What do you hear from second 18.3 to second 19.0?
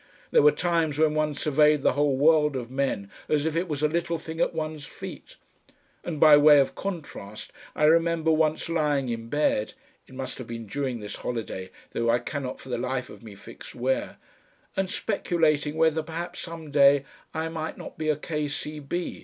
C.